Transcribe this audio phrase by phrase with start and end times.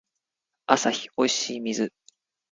[0.65, 1.91] アサヒおいしい水